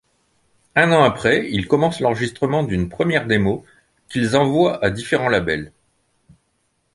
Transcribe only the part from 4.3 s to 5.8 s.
envoient à différents labels.